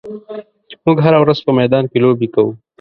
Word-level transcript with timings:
موږ 0.85 0.97
هره 1.05 1.19
ورځ 1.23 1.39
په 1.45 1.51
میدان 1.59 1.83
کې 1.91 1.97
لوبې 2.03 2.27
کوو. 2.33 2.51